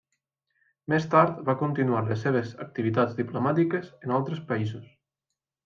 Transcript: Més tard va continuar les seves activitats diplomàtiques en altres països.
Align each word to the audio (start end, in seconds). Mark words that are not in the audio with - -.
Més 0.93 1.05
tard 1.11 1.43
va 1.49 1.55
continuar 1.59 2.01
les 2.09 2.25
seves 2.27 2.55
activitats 2.67 3.15
diplomàtiques 3.21 3.95
en 4.07 4.17
altres 4.19 4.45
països. 4.51 4.93